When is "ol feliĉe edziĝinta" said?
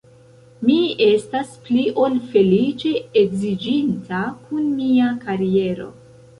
2.05-4.25